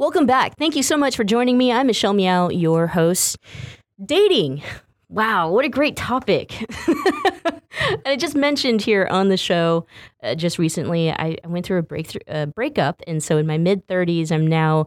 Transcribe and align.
Welcome 0.00 0.24
back. 0.24 0.56
Thank 0.56 0.76
you 0.76 0.82
so 0.82 0.96
much 0.96 1.14
for 1.14 1.24
joining 1.24 1.58
me. 1.58 1.70
I'm 1.70 1.86
Michelle 1.86 2.14
Meow, 2.14 2.48
your 2.48 2.86
host. 2.86 3.36
Dating. 4.02 4.62
Wow, 5.10 5.50
what 5.50 5.66
a 5.66 5.68
great 5.68 5.94
topic. 5.94 6.54
I 8.06 8.16
just 8.16 8.34
mentioned 8.34 8.80
here 8.80 9.06
on 9.10 9.28
the 9.28 9.36
show 9.36 9.86
uh, 10.22 10.34
just 10.34 10.58
recently, 10.58 11.10
I, 11.10 11.36
I, 11.44 11.48
went 11.48 11.66
through 11.66 11.80
a 11.80 11.82
breakthrough, 11.82 12.22
uh, 12.28 12.46
breakup. 12.46 13.02
And 13.06 13.22
so 13.22 13.36
in 13.36 13.46
my 13.46 13.58
mid 13.58 13.86
30s, 13.88 14.32
I'm 14.32 14.46
now 14.46 14.86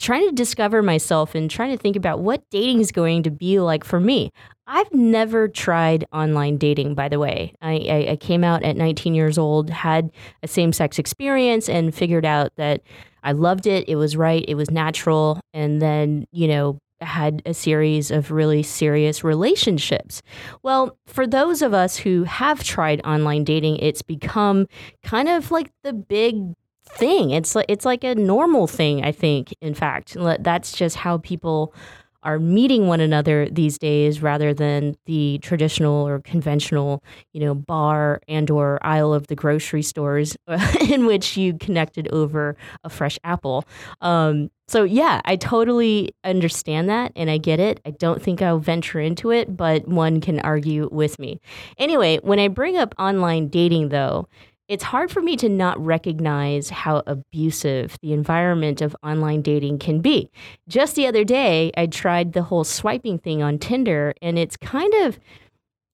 trying 0.00 0.28
to 0.28 0.34
discover 0.34 0.82
myself 0.82 1.36
and 1.36 1.48
trying 1.48 1.70
to 1.70 1.80
think 1.80 1.94
about 1.94 2.18
what 2.18 2.42
dating 2.50 2.80
is 2.80 2.90
going 2.90 3.22
to 3.22 3.30
be 3.30 3.60
like 3.60 3.84
for 3.84 4.00
me. 4.00 4.32
I've 4.66 4.92
never 4.92 5.46
tried 5.46 6.06
online 6.12 6.56
dating, 6.56 6.96
by 6.96 7.08
the 7.08 7.20
way. 7.20 7.54
I, 7.62 7.86
I, 7.88 8.06
I 8.10 8.16
came 8.16 8.42
out 8.42 8.64
at 8.64 8.76
19 8.76 9.14
years 9.14 9.38
old, 9.38 9.70
had 9.70 10.10
a 10.42 10.48
same 10.48 10.72
sex 10.72 10.98
experience, 10.98 11.68
and 11.68 11.94
figured 11.94 12.24
out 12.24 12.50
that 12.56 12.82
I 13.22 13.32
loved 13.32 13.66
it. 13.66 13.88
It 13.88 13.96
was 13.96 14.16
right. 14.16 14.44
It 14.46 14.54
was 14.54 14.70
natural. 14.70 15.40
And 15.52 15.80
then, 15.80 16.26
you 16.32 16.48
know, 16.48 16.78
had 17.00 17.42
a 17.46 17.54
series 17.54 18.10
of 18.10 18.30
really 18.30 18.62
serious 18.62 19.24
relationships. 19.24 20.22
Well, 20.62 20.96
for 21.06 21.26
those 21.26 21.62
of 21.62 21.72
us 21.72 21.96
who 21.96 22.24
have 22.24 22.62
tried 22.62 23.00
online 23.04 23.44
dating, 23.44 23.78
it's 23.78 24.02
become 24.02 24.66
kind 25.02 25.28
of 25.28 25.50
like 25.50 25.70
the 25.82 25.92
big 25.92 26.54
thing. 26.84 27.30
It's 27.30 27.54
like 27.54 27.66
it's 27.68 27.84
like 27.84 28.04
a 28.04 28.14
normal 28.14 28.66
thing, 28.66 29.04
I 29.04 29.12
think. 29.12 29.54
In 29.60 29.74
fact, 29.74 30.16
that's 30.40 30.72
just 30.72 30.96
how 30.96 31.18
people 31.18 31.74
are 32.22 32.38
meeting 32.38 32.86
one 32.86 33.00
another 33.00 33.48
these 33.50 33.78
days 33.78 34.22
rather 34.22 34.52
than 34.52 34.96
the 35.06 35.38
traditional 35.42 36.06
or 36.06 36.20
conventional, 36.20 37.02
you 37.32 37.40
know, 37.40 37.54
bar 37.54 38.20
and 38.28 38.50
or 38.50 38.78
aisle 38.82 39.12
of 39.12 39.26
the 39.28 39.34
grocery 39.36 39.82
stores 39.82 40.36
in 40.88 41.06
which 41.06 41.36
you 41.36 41.54
connected 41.54 42.08
over 42.08 42.56
a 42.84 42.90
fresh 42.90 43.18
apple. 43.24 43.64
Um, 44.00 44.50
so 44.68 44.84
yeah, 44.84 45.20
I 45.24 45.34
totally 45.34 46.14
understand 46.22 46.88
that 46.90 47.10
and 47.16 47.28
I 47.28 47.38
get 47.38 47.58
it. 47.58 47.80
I 47.84 47.90
don't 47.90 48.22
think 48.22 48.40
I'll 48.40 48.60
venture 48.60 49.00
into 49.00 49.32
it, 49.32 49.56
but 49.56 49.88
one 49.88 50.20
can 50.20 50.38
argue 50.40 50.88
with 50.92 51.18
me. 51.18 51.40
Anyway, 51.76 52.20
when 52.22 52.38
I 52.38 52.46
bring 52.46 52.76
up 52.76 52.94
online 52.96 53.48
dating 53.48 53.88
though, 53.88 54.28
it's 54.70 54.84
hard 54.84 55.10
for 55.10 55.20
me 55.20 55.36
to 55.36 55.48
not 55.48 55.84
recognize 55.84 56.70
how 56.70 57.02
abusive 57.08 57.98
the 58.02 58.12
environment 58.12 58.80
of 58.80 58.94
online 59.02 59.42
dating 59.42 59.80
can 59.80 60.00
be. 60.00 60.30
Just 60.68 60.94
the 60.94 61.08
other 61.08 61.24
day, 61.24 61.72
I 61.76 61.86
tried 61.86 62.34
the 62.34 62.44
whole 62.44 62.62
swiping 62.62 63.18
thing 63.18 63.42
on 63.42 63.58
Tinder, 63.58 64.14
and 64.22 64.38
it's 64.38 64.56
kind 64.56 64.94
of 65.02 65.18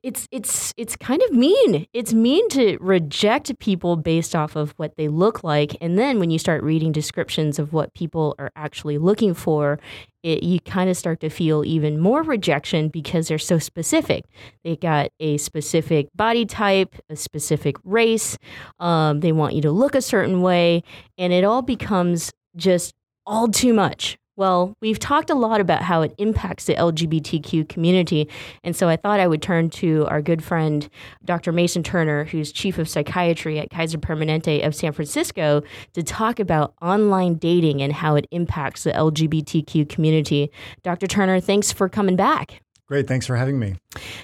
it's 0.06 0.28
it's 0.30 0.72
it's 0.76 0.94
kind 0.94 1.20
of 1.20 1.32
mean. 1.32 1.84
It's 1.92 2.14
mean 2.14 2.48
to 2.50 2.78
reject 2.80 3.58
people 3.58 3.96
based 3.96 4.36
off 4.36 4.54
of 4.54 4.70
what 4.76 4.94
they 4.96 5.08
look 5.08 5.42
like, 5.42 5.76
and 5.80 5.98
then 5.98 6.20
when 6.20 6.30
you 6.30 6.38
start 6.38 6.62
reading 6.62 6.92
descriptions 6.92 7.58
of 7.58 7.72
what 7.72 7.92
people 7.92 8.36
are 8.38 8.52
actually 8.54 8.98
looking 8.98 9.34
for, 9.34 9.80
it, 10.22 10.44
you 10.44 10.60
kind 10.60 10.88
of 10.88 10.96
start 10.96 11.18
to 11.22 11.28
feel 11.28 11.64
even 11.64 11.98
more 11.98 12.22
rejection 12.22 12.88
because 12.88 13.26
they're 13.26 13.36
so 13.36 13.58
specific. 13.58 14.24
They 14.62 14.76
got 14.76 15.10
a 15.18 15.38
specific 15.38 16.06
body 16.14 16.46
type, 16.46 16.94
a 17.10 17.16
specific 17.16 17.74
race. 17.82 18.38
Um, 18.78 19.18
they 19.18 19.32
want 19.32 19.54
you 19.54 19.62
to 19.62 19.72
look 19.72 19.96
a 19.96 20.02
certain 20.02 20.40
way, 20.40 20.84
and 21.18 21.32
it 21.32 21.42
all 21.42 21.62
becomes 21.62 22.32
just 22.54 22.94
all 23.26 23.48
too 23.48 23.74
much 23.74 24.18
well, 24.36 24.76
we've 24.80 24.98
talked 24.98 25.30
a 25.30 25.34
lot 25.34 25.60
about 25.60 25.82
how 25.82 26.02
it 26.02 26.14
impacts 26.18 26.66
the 26.66 26.74
LGBTQ 26.74 27.68
community. 27.68 28.28
And 28.62 28.76
so 28.76 28.88
I 28.88 28.96
thought 28.96 29.18
I 29.18 29.26
would 29.26 29.42
turn 29.42 29.70
to 29.70 30.06
our 30.06 30.20
good 30.20 30.44
friend, 30.44 30.88
Dr. 31.24 31.52
Mason 31.52 31.82
Turner, 31.82 32.24
who's 32.24 32.52
chief 32.52 32.78
of 32.78 32.88
psychiatry 32.88 33.58
at 33.58 33.70
Kaiser 33.70 33.98
Permanente 33.98 34.64
of 34.64 34.74
San 34.74 34.92
Francisco, 34.92 35.62
to 35.94 36.02
talk 36.02 36.38
about 36.38 36.74
online 36.82 37.34
dating 37.34 37.80
and 37.82 37.92
how 37.92 38.14
it 38.14 38.26
impacts 38.30 38.84
the 38.84 38.92
LGBTQ 38.92 39.88
community. 39.88 40.50
Dr. 40.82 41.06
Turner, 41.06 41.40
thanks 41.40 41.72
for 41.72 41.88
coming 41.88 42.16
back. 42.16 42.60
Great. 42.88 43.08
Thanks 43.08 43.26
for 43.26 43.34
having 43.34 43.58
me. 43.58 43.74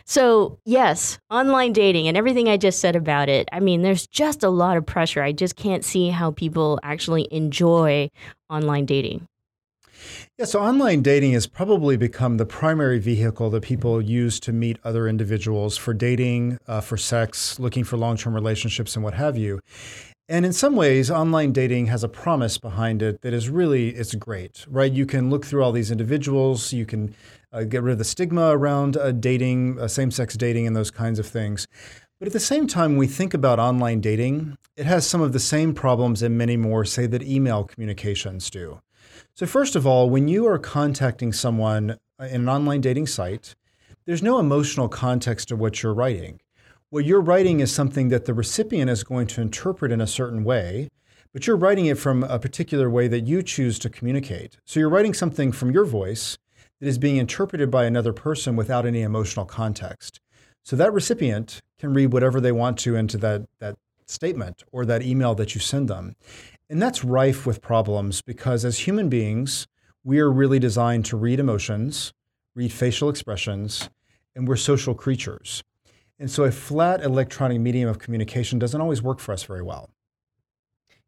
So, 0.05 0.61
yes, 0.65 1.19
online 1.31 1.73
dating 1.73 2.07
and 2.07 2.17
everything 2.17 2.49
I 2.49 2.57
just 2.57 2.79
said 2.79 2.95
about 2.95 3.29
it. 3.29 3.49
I 3.51 3.59
mean, 3.59 3.83
there's 3.83 4.07
just 4.07 4.45
a 4.45 4.51
lot 4.51 4.77
of 4.77 4.87
pressure. 4.87 5.21
I 5.21 5.33
just 5.33 5.57
can't 5.57 5.85
see 5.85 6.11
how 6.11 6.31
people 6.31 6.79
actually 6.85 7.27
enjoy 7.33 8.09
online 8.49 8.87
dating. 8.87 9.27
Yeah, 10.39 10.47
so 10.47 10.61
online 10.61 11.03
dating 11.03 11.33
has 11.33 11.47
probably 11.47 11.97
become 11.97 12.37
the 12.37 12.47
primary 12.47 12.99
vehicle 12.99 13.51
that 13.51 13.63
people 13.63 14.01
use 14.01 14.41
to 14.41 14.53
meet 14.53 14.79
other 14.85 15.09
individuals 15.09 15.77
for 15.77 15.95
dating, 15.95 16.59
uh, 16.67 16.81
for 16.81 16.97
sex, 16.97 17.59
looking 17.59 17.85
for 17.85 17.97
long 17.97 18.17
term 18.17 18.35
relationships, 18.35 18.97
and 18.97 19.05
what 19.05 19.15
have 19.15 19.37
you. 19.37 19.61
And 20.29 20.47
in 20.47 20.53
some 20.53 20.77
ways, 20.77 21.11
online 21.11 21.53
dating 21.53 21.87
has 21.87 22.03
a 22.03 22.09
promise 22.09 22.57
behind 22.57 23.03
it 23.03 23.21
that 23.23 23.35
is 23.35 23.51
really 23.51 23.91
it's 23.91 24.15
great, 24.15 24.65
right? 24.69 24.91
You 24.91 25.05
can 25.05 25.31
look 25.31 25.45
through 25.45 25.63
all 25.63 25.73
these 25.73 25.91
individuals, 25.91 26.73
you 26.73 26.87
can 26.87 27.15
uh, 27.53 27.65
get 27.65 27.83
rid 27.83 27.93
of 27.93 27.99
the 27.99 28.05
stigma 28.05 28.57
around 28.57 28.97
uh, 28.97 29.13
dating, 29.13 29.79
uh, 29.79 29.89
same-sex 29.89 30.37
dating, 30.37 30.67
and 30.67 30.75
those 30.75 30.91
kinds 30.91 31.19
of 31.19 31.27
things. 31.27 31.67
But 32.19 32.29
at 32.29 32.33
the 32.33 32.41
same 32.41 32.67
time, 32.67 32.97
we 32.97 33.09
think 33.09 33.35
about 33.35 33.59
online 33.59 34.01
dating, 34.01 34.57
it 34.77 34.87
has 34.87 35.07
some 35.07 35.21
of 35.21 35.33
the 35.33 35.41
same 35.41 35.75
problems 35.75 36.23
and 36.23 36.39
many 36.39 36.57
more, 36.57 36.85
say, 36.85 37.07
that 37.09 37.23
email 37.25 37.65
communications 37.65 38.49
do. 38.49 38.81
So, 39.35 39.47
first 39.47 39.77
of 39.77 39.87
all, 39.87 40.11
when 40.11 40.29
you 40.29 40.47
are 40.47 40.59
contacting 40.59 41.33
someone 41.33 41.93
uh, 42.21 42.25
in 42.25 42.43
an 42.43 42.49
online 42.51 42.83
dating 42.83 43.07
site, 43.07 43.55
there's 44.05 44.23
no 44.23 44.39
emotional 44.39 44.91
context 44.91 45.49
to 45.49 45.57
what 45.57 45.83
you're 45.83 45.95
writing. 45.95 46.41
What 46.91 47.07
you're 47.07 47.23
writing 47.23 47.61
is 47.61 47.73
something 47.73 48.11
that 48.11 48.27
the 48.27 48.35
recipient 48.35 48.91
is 48.91 49.03
going 49.05 49.27
to 49.29 49.41
interpret 49.41 49.91
in 49.91 50.03
a 50.03 50.07
certain 50.07 50.45
way, 50.45 50.91
but 51.33 51.47
you're 51.47 51.57
writing 51.57 51.87
it 51.87 51.97
from 51.97 52.25
a 52.25 52.39
particular 52.39 52.91
way 52.91 53.09
that 53.09 53.27
you 53.27 53.43
choose 53.43 53.79
to 53.79 53.89
communicate. 53.89 54.59
So, 54.67 54.79
you're 54.81 54.91
writing 54.91 55.15
something 55.15 55.51
from 55.51 55.71
your 55.71 55.87
voice 55.87 56.37
that 56.81 56.87
is 56.87 56.99
being 56.99 57.17
interpreted 57.17 57.71
by 57.71 57.87
another 57.87 58.13
person 58.13 58.55
without 58.55 58.85
any 58.85 59.01
emotional 59.01 59.47
context. 59.47 60.21
So, 60.63 60.77
that 60.77 60.93
recipient 60.93 61.63
can 61.79 61.95
read 61.95 62.13
whatever 62.13 62.39
they 62.39 62.53
want 62.53 62.79
to 62.81 62.97
into 62.97 63.17
that, 63.17 63.47
that 63.61 63.79
statement 64.07 64.63
or 64.73 64.85
that 64.85 65.03
email 65.03 65.35
that 65.37 65.55
you 65.55 65.61
send 65.63 65.89
them. 65.89 66.17
And 66.73 66.81
that's 66.81 67.05
rife 67.05 67.45
with 67.45 67.61
problems 67.61 68.23
because 68.23 68.65
as 68.65 68.79
human 68.79 69.11
beings, 69.11 69.67
we 70.05 70.21
are 70.21 70.33
really 70.33 70.59
designed 70.59 71.05
to 71.05 71.19
read 71.19 71.39
emotions, 71.39 72.15
read 72.55 72.73
facial 72.73 73.11
expressions, 73.11 73.91
and 74.35 74.49
we're 74.49 74.57
social 74.57 74.95
creatures. 74.95 75.63
And 76.19 76.31
so 76.31 76.45
a 76.45 76.51
flat 76.51 77.03
electronic 77.03 77.61
medium 77.61 77.91
of 77.91 77.99
communication 77.99 78.59
doesn't 78.59 78.81
always 78.81 79.03
work 79.03 79.21
for 79.21 79.33
us 79.33 79.43
very 79.43 79.61
well. 79.61 79.91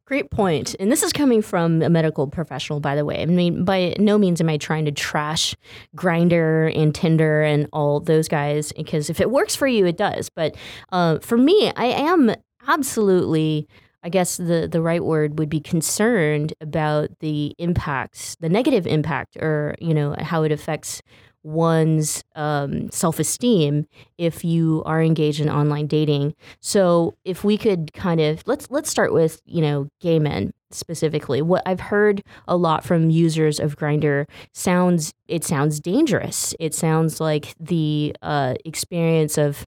Great 0.04 0.30
point. 0.30 0.76
And 0.78 0.92
this 0.92 1.02
is 1.02 1.14
coming 1.14 1.40
from 1.40 1.80
a 1.80 1.88
medical 1.88 2.26
professional, 2.26 2.78
by 2.78 2.94
the 2.94 3.06
way. 3.06 3.22
I 3.22 3.24
mean, 3.24 3.64
by 3.64 3.94
no 3.98 4.18
means 4.18 4.42
am 4.42 4.50
I 4.50 4.58
trying 4.58 4.84
to 4.84 4.92
trash 4.92 5.56
Grindr 5.96 6.78
and 6.78 6.94
Tinder 6.94 7.40
and 7.40 7.68
all 7.72 8.00
those 8.00 8.28
guys, 8.28 8.70
because 8.72 9.08
if 9.08 9.18
it 9.18 9.30
works 9.30 9.56
for 9.56 9.66
you, 9.66 9.86
it 9.86 9.96
does. 9.96 10.28
But 10.28 10.56
uh, 10.92 11.20
for 11.20 11.38
me, 11.38 11.72
I 11.74 11.86
am 11.86 12.34
absolutely 12.68 13.66
I 14.04 14.10
guess 14.10 14.36
the, 14.36 14.68
the 14.70 14.82
right 14.82 15.02
word 15.02 15.38
would 15.38 15.48
be 15.48 15.60
concerned 15.60 16.52
about 16.60 17.08
the 17.20 17.54
impacts, 17.58 18.36
the 18.38 18.50
negative 18.50 18.86
impact, 18.86 19.36
or 19.38 19.74
you 19.80 19.94
know 19.94 20.14
how 20.18 20.42
it 20.42 20.52
affects 20.52 21.00
one's 21.42 22.22
um, 22.34 22.90
self 22.90 23.18
esteem 23.18 23.86
if 24.18 24.44
you 24.44 24.82
are 24.84 25.02
engaged 25.02 25.40
in 25.40 25.48
online 25.48 25.86
dating. 25.86 26.34
So 26.60 27.16
if 27.24 27.44
we 27.44 27.56
could 27.56 27.92
kind 27.94 28.20
of 28.20 28.42
let's 28.46 28.70
let's 28.70 28.90
start 28.90 29.12
with 29.12 29.40
you 29.46 29.62
know 29.62 29.88
gay 30.00 30.18
men 30.18 30.52
specifically. 30.70 31.40
What 31.40 31.62
I've 31.64 31.80
heard 31.80 32.22
a 32.46 32.56
lot 32.56 32.84
from 32.84 33.08
users 33.08 33.58
of 33.58 33.76
Grindr 33.76 34.26
sounds 34.52 35.14
it 35.28 35.44
sounds 35.44 35.80
dangerous. 35.80 36.54
It 36.60 36.74
sounds 36.74 37.20
like 37.20 37.54
the 37.58 38.14
uh, 38.20 38.54
experience 38.66 39.38
of 39.38 39.64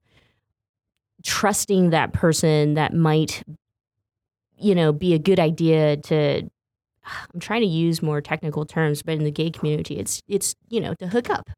trusting 1.23 1.89
that 1.89 2.13
person 2.13 2.75
that 2.75 2.93
might 2.93 3.43
you 4.57 4.75
know, 4.75 4.91
be 4.91 5.13
a 5.13 5.19
good 5.19 5.39
idea 5.39 5.97
to 5.97 6.49
I'm 7.33 7.39
trying 7.39 7.61
to 7.61 7.67
use 7.67 8.01
more 8.01 8.21
technical 8.21 8.65
terms, 8.65 9.01
but 9.01 9.15
in 9.15 9.23
the 9.23 9.31
gay 9.31 9.49
community, 9.49 9.97
it's 9.97 10.21
it's 10.27 10.55
you 10.69 10.79
know 10.79 10.93
to 10.95 11.07
hook 11.07 11.29
up 11.29 11.49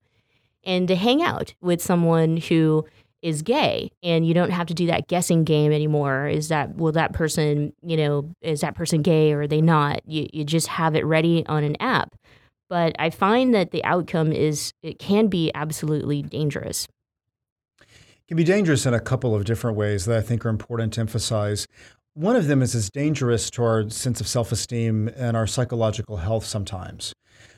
and 0.64 0.88
to 0.88 0.96
hang 0.96 1.22
out 1.22 1.54
with 1.62 1.82
someone 1.82 2.38
who 2.38 2.86
is 3.22 3.42
gay, 3.42 3.92
and 4.02 4.26
you 4.26 4.34
don't 4.34 4.52
have 4.52 4.68
to 4.68 4.74
do 4.74 4.86
that 4.88 5.08
guessing 5.08 5.44
game 5.44 5.72
anymore. 5.72 6.28
Is 6.28 6.48
that 6.50 6.76
will 6.76 6.92
that 6.94 7.14
person 7.14 7.74
you 7.84 7.98
know 7.98 8.30
is 8.42 8.62
that 8.62 8.76
person 8.76 9.02
gay 9.02 9.34
or 9.34 9.42
are 9.42 9.48
they 9.48 9.62
not? 9.62 10.02
You 10.06 10.28
you 10.34 10.44
just 10.44 10.68
have 10.68 10.96
it 10.96 11.06
ready 11.06 11.46
on 11.48 11.64
an 11.64 11.76
app. 11.82 12.16
But 12.70 12.96
I 13.00 13.10
find 13.10 13.54
that 13.56 13.72
the 13.72 13.84
outcome 13.84 14.32
is 14.32 14.74
it 14.84 15.00
can 15.00 15.28
be 15.28 15.52
absolutely 15.56 16.22
dangerous. 16.22 16.88
It 17.82 18.28
can 18.28 18.38
be 18.38 18.44
dangerous 18.44 18.86
in 18.86 18.94
a 18.94 19.00
couple 19.00 19.34
of 19.34 19.44
different 19.44 19.76
ways 19.76 20.06
that 20.06 20.16
I 20.16 20.22
think 20.22 20.46
are 20.46 20.50
important 20.50 20.94
to 20.94 21.02
emphasize. 21.02 21.68
One 22.16 22.36
of 22.36 22.48
them 22.48 22.62
is 22.62 22.76
it's 22.76 22.90
dangerous 22.90 23.50
to 23.52 23.64
our 23.64 23.90
sense 23.90 24.20
of 24.20 24.28
self 24.28 24.52
esteem 24.52 25.10
and 25.16 25.38
our 25.38 25.48
psychological 25.48 26.18
health 26.18 26.44
sometimes. 26.44 27.14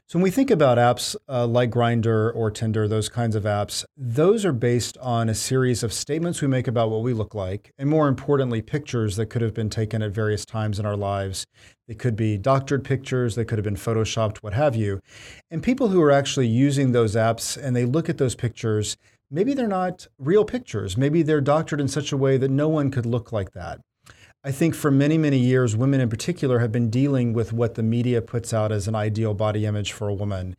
So 0.08 0.20
when 0.20 0.24
we 0.24 0.30
think 0.32 0.52
about 0.52 0.78
apps 0.78 1.16
uh, 1.30 1.48
like 1.48 1.72
Grindr 1.72 2.36
or 2.36 2.52
Tinder, 2.52 2.86
those 2.86 3.08
kinds 3.08 3.36
of 3.38 3.44
apps, 3.44 3.86
those 3.96 4.44
are 4.44 4.52
based 4.52 4.98
on 4.98 5.30
a 5.30 5.34
series 5.34 5.84
of 5.84 5.94
statements 5.94 6.42
we 6.42 6.50
make 6.50 6.68
about 6.68 6.92
what 6.92 7.02
we 7.02 7.14
look 7.14 7.34
like, 7.34 7.72
and 7.78 7.90
more 7.90 8.10
importantly, 8.10 8.62
pictures 8.62 9.16
that 9.16 9.28
could 9.28 9.42
have 9.42 9.54
been 9.54 9.70
taken 9.70 10.02
at 10.02 10.12
various 10.12 10.46
times 10.46 10.80
in 10.80 10.86
our 10.86 10.98
lives. 10.98 11.46
They 11.88 11.96
could 11.96 12.18
be 12.18 12.38
doctored 12.38 12.84
pictures, 12.84 13.36
they 13.36 13.46
could 13.46 13.58
have 13.58 13.64
been 13.64 13.76
photoshopped, 13.78 14.40
what 14.40 14.54
have 14.54 14.76
you. 14.76 15.00
And 15.50 15.64
people 15.64 15.88
who 15.88 16.02
are 16.02 16.12
actually 16.12 16.48
using 16.48 16.92
those 16.92 17.16
apps 17.16 17.56
and 17.56 17.74
they 17.74 17.86
look 17.86 18.10
at 18.10 18.18
those 18.18 18.36
pictures, 18.36 18.98
maybe 19.30 19.54
they're 19.54 19.66
not 19.66 20.08
real 20.20 20.44
pictures. 20.44 20.98
Maybe 20.98 21.24
they're 21.24 21.40
doctored 21.40 21.80
in 21.80 21.88
such 21.88 22.12
a 22.12 22.18
way 22.18 22.36
that 22.36 22.52
no 22.52 22.68
one 22.68 22.92
could 22.92 23.06
look 23.06 23.32
like 23.32 23.54
that. 23.54 23.80
I 24.44 24.52
think 24.52 24.74
for 24.74 24.90
many, 24.90 25.20
many 25.20 25.38
years, 25.38 25.76
women 25.76 26.02
in 26.02 26.10
particular 26.10 26.60
have 26.60 26.72
been 26.72 26.90
dealing 26.90 27.32
with 27.32 27.54
what 27.54 27.76
the 27.76 27.84
media 27.84 28.24
puts 28.24 28.56
out 28.56 28.72
as 28.72 28.88
an 28.88 28.96
ideal 28.96 29.36
body 29.36 29.68
image 29.68 29.92
for 29.92 30.08
a 30.08 30.16
woman. 30.16 30.56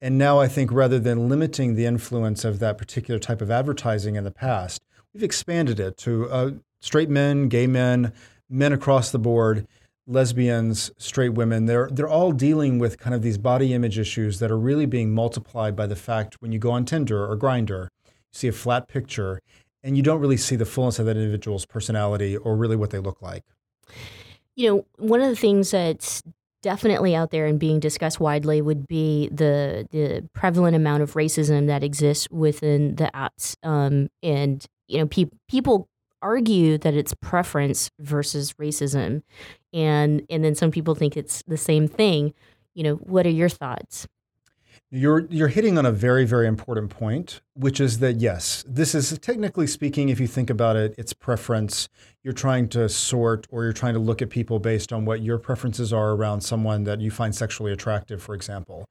And 0.00 0.16
now 0.16 0.38
I 0.38 0.46
think 0.46 0.70
rather 0.70 1.00
than 1.00 1.28
limiting 1.28 1.74
the 1.74 1.84
influence 1.84 2.44
of 2.44 2.60
that 2.60 2.78
particular 2.78 3.18
type 3.18 3.42
of 3.42 3.50
advertising 3.50 4.14
in 4.14 4.22
the 4.22 4.30
past, 4.30 4.84
we've 5.12 5.24
expanded 5.24 5.80
it 5.80 5.96
to 5.98 6.30
uh, 6.30 6.50
straight 6.78 7.10
men, 7.10 7.48
gay 7.48 7.66
men, 7.66 8.12
men 8.48 8.72
across 8.72 9.10
the 9.10 9.18
board, 9.18 9.66
lesbians, 10.06 10.92
straight 10.96 11.34
women. 11.34 11.66
They're, 11.66 11.88
they're 11.90 12.06
all 12.06 12.30
dealing 12.30 12.78
with 12.78 13.00
kind 13.00 13.16
of 13.16 13.22
these 13.22 13.38
body 13.38 13.74
image 13.74 13.98
issues 13.98 14.38
that 14.38 14.52
are 14.52 14.58
really 14.58 14.86
being 14.86 15.12
multiplied 15.12 15.74
by 15.74 15.88
the 15.88 15.96
fact 15.96 16.40
when 16.40 16.52
you 16.52 16.60
go 16.60 16.70
on 16.70 16.84
Tinder 16.84 17.28
or 17.28 17.36
Grindr, 17.36 17.88
you 18.06 18.12
see 18.30 18.46
a 18.46 18.52
flat 18.52 18.86
picture 18.86 19.40
and 19.84 19.96
you 19.96 20.02
don't 20.02 20.20
really 20.20 20.38
see 20.38 20.56
the 20.56 20.64
fullness 20.64 20.98
of 20.98 21.06
that 21.06 21.16
individual's 21.16 21.66
personality 21.66 22.36
or 22.36 22.56
really 22.56 22.74
what 22.74 22.90
they 22.90 22.98
look 22.98 23.20
like. 23.20 23.44
You 24.56 24.68
know, 24.68 24.86
one 24.98 25.20
of 25.20 25.28
the 25.28 25.36
things 25.36 25.70
that's 25.70 26.22
definitely 26.62 27.14
out 27.14 27.30
there 27.30 27.44
and 27.44 27.60
being 27.60 27.78
discussed 27.78 28.18
widely 28.18 28.62
would 28.62 28.88
be 28.88 29.28
the 29.28 29.86
the 29.90 30.26
prevalent 30.32 30.74
amount 30.74 31.02
of 31.02 31.12
racism 31.12 31.66
that 31.66 31.84
exists 31.84 32.26
within 32.30 32.96
the 32.96 33.10
apps, 33.14 33.56
um, 33.62 34.08
and 34.22 34.64
you 34.88 34.98
know, 34.98 35.06
pe- 35.06 35.30
people 35.48 35.88
argue 36.22 36.78
that 36.78 36.94
it's 36.94 37.12
preference 37.20 37.90
versus 38.00 38.54
racism, 38.54 39.22
and 39.72 40.24
and 40.30 40.42
then 40.42 40.54
some 40.54 40.70
people 40.70 40.94
think 40.94 41.16
it's 41.16 41.42
the 41.46 41.58
same 41.58 41.86
thing. 41.86 42.32
You 42.74 42.84
know, 42.84 42.94
what 42.94 43.26
are 43.26 43.30
your 43.30 43.50
thoughts? 43.50 44.08
You're 44.96 45.26
you're 45.28 45.48
hitting 45.48 45.76
on 45.76 45.84
a 45.84 45.90
very 45.90 46.24
very 46.24 46.46
important 46.46 46.88
point, 46.88 47.40
which 47.54 47.80
is 47.80 47.98
that 47.98 48.20
yes, 48.20 48.64
this 48.64 48.94
is 48.94 49.18
technically 49.18 49.66
speaking, 49.66 50.08
if 50.08 50.20
you 50.20 50.28
think 50.28 50.50
about 50.50 50.76
it, 50.76 50.94
it's 50.96 51.12
preference. 51.12 51.88
You're 52.22 52.32
trying 52.32 52.68
to 52.68 52.88
sort 52.88 53.48
or 53.50 53.64
you're 53.64 53.72
trying 53.72 53.94
to 53.94 53.98
look 53.98 54.22
at 54.22 54.30
people 54.30 54.60
based 54.60 54.92
on 54.92 55.04
what 55.04 55.20
your 55.20 55.38
preferences 55.38 55.92
are 55.92 56.12
around 56.12 56.42
someone 56.42 56.84
that 56.84 57.00
you 57.00 57.10
find 57.10 57.34
sexually 57.34 57.72
attractive, 57.72 58.22
for 58.22 58.36
example. 58.36 58.88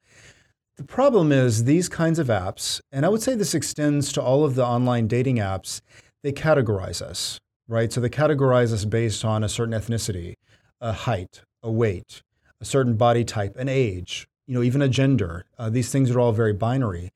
The 0.75 0.83
problem 0.83 1.31
is 1.31 1.63
these 1.63 1.87
kinds 1.87 2.19
of 2.19 2.27
apps, 2.27 2.81
and 2.91 3.05
I 3.05 3.09
would 3.09 3.21
say 3.21 3.35
this 3.35 3.55
extends 3.55 4.11
to 4.11 4.21
all 4.21 4.43
of 4.43 4.55
the 4.55 4.65
online 4.65 5.07
dating 5.07 5.37
apps, 5.37 5.79
they 6.21 6.33
categorize 6.33 7.01
us, 7.01 7.39
right? 7.69 7.93
So 7.93 8.01
they 8.01 8.09
categorize 8.09 8.73
us 8.73 8.83
based 8.83 9.23
on 9.23 9.41
a 9.41 9.47
certain 9.47 9.73
ethnicity, 9.73 10.33
a 10.81 10.91
height, 10.91 11.43
a 11.61 11.71
weight, 11.71 12.23
a 12.59 12.65
certain 12.65 12.97
body 12.97 13.23
type, 13.23 13.55
an 13.55 13.69
age, 13.69 14.27
you 14.45 14.53
know, 14.53 14.63
even 14.63 14.81
a 14.81 14.89
gender. 14.89 15.45
Uh, 15.57 15.69
these 15.69 15.91
things 15.91 16.11
are 16.11 16.19
all 16.19 16.31
very 16.31 16.53
binary. 16.53 17.11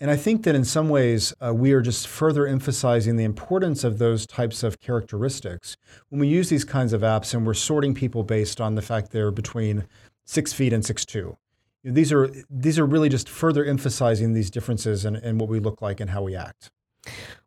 And 0.00 0.10
I 0.10 0.16
think 0.16 0.42
that 0.42 0.54
in 0.54 0.64
some 0.64 0.88
ways, 0.88 1.32
uh, 1.40 1.54
we 1.54 1.72
are 1.72 1.80
just 1.80 2.08
further 2.08 2.46
emphasizing 2.46 3.16
the 3.16 3.24
importance 3.24 3.84
of 3.84 3.98
those 3.98 4.26
types 4.26 4.62
of 4.62 4.80
characteristics 4.80 5.76
when 6.08 6.20
we 6.20 6.28
use 6.28 6.48
these 6.48 6.64
kinds 6.64 6.92
of 6.92 7.02
apps 7.02 7.34
and 7.34 7.46
we're 7.46 7.54
sorting 7.54 7.94
people 7.94 8.24
based 8.24 8.60
on 8.60 8.74
the 8.74 8.82
fact 8.82 9.10
they're 9.12 9.30
between 9.30 9.84
six 10.24 10.52
feet 10.52 10.72
and 10.72 10.84
six 10.84 11.04
two. 11.04 11.36
You 11.82 11.90
know, 11.90 11.94
these 11.94 12.12
are 12.12 12.30
these 12.50 12.78
are 12.78 12.86
really 12.86 13.08
just 13.08 13.28
further 13.28 13.64
emphasizing 13.64 14.32
these 14.32 14.50
differences 14.50 15.04
in, 15.04 15.16
in 15.16 15.38
what 15.38 15.48
we 15.48 15.60
look 15.60 15.82
like 15.82 16.00
and 16.00 16.10
how 16.10 16.22
we 16.22 16.34
act. 16.34 16.70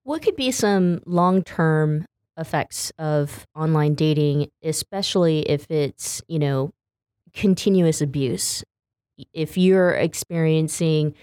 What 0.04 0.22
could 0.22 0.36
be 0.36 0.52
some 0.52 1.02
long 1.06 1.44
term 1.44 2.06
effects 2.38 2.92
of 2.98 3.48
online 3.56 3.96
dating, 3.96 4.52
especially 4.62 5.40
if 5.50 5.70
it's, 5.72 6.22
you 6.28 6.40
know, 6.40 6.74
continuous 7.34 8.02
abuse 8.02 8.64
if 9.34 9.58
you're 9.58 9.92
experiencing 9.92 11.14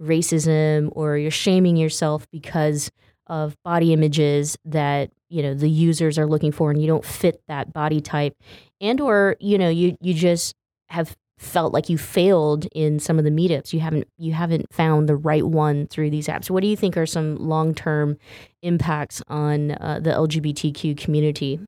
racism 0.00 0.90
or 0.92 1.16
you're 1.16 1.30
shaming 1.30 1.76
yourself 1.76 2.26
because 2.30 2.90
of 3.28 3.56
body 3.62 3.92
images 3.92 4.56
that 4.64 5.10
you 5.28 5.42
know 5.42 5.54
the 5.54 5.70
users 5.70 6.18
are 6.18 6.26
looking 6.26 6.52
for 6.52 6.70
and 6.70 6.80
you 6.80 6.86
don't 6.86 7.04
fit 7.04 7.40
that 7.48 7.72
body 7.72 8.00
type 8.00 8.34
and 8.80 9.00
or 9.00 9.36
you 9.40 9.56
know 9.56 9.68
you 9.68 9.96
you 10.00 10.12
just 10.12 10.54
have 10.88 11.16
felt 11.38 11.72
like 11.72 11.88
you 11.88 11.98
failed 11.98 12.66
in 12.74 12.98
some 12.98 13.18
of 13.18 13.24
the 13.24 13.30
meetups 13.30 13.72
you 13.72 13.80
haven't 13.80 14.06
you 14.18 14.32
haven't 14.32 14.72
found 14.72 15.08
the 15.08 15.16
right 15.16 15.46
one 15.46 15.86
through 15.86 16.10
these 16.10 16.28
apps. 16.28 16.50
What 16.50 16.62
do 16.62 16.68
you 16.68 16.76
think 16.76 16.96
are 16.96 17.06
some 17.06 17.36
long-term 17.36 18.18
impacts 18.62 19.22
on 19.28 19.72
uh, 19.72 19.98
the 20.00 20.10
lgbtq 20.10 20.96
community 20.96 21.60